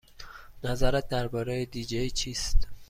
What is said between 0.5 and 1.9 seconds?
نظرت درباره دی